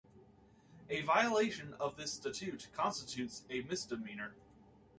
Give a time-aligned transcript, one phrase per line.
[0.89, 4.33] A violation of this statute constitutes a misdemeanor.